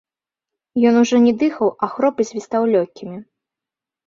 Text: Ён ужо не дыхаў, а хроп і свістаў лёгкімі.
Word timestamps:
Ён 0.91 0.97
ужо 1.01 1.19
не 1.25 1.33
дыхаў, 1.43 1.69
а 1.83 1.91
хроп 1.93 2.15
і 2.25 2.27
свістаў 2.31 2.63
лёгкімі. 2.79 3.17